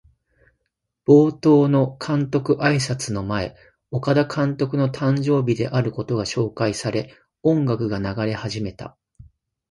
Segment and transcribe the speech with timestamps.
[1.05, 3.55] 冒頭の監督あいさつの前、
[3.91, 8.97] 岡田監督の誕生日であることが紹介され、音楽が流れ始めた。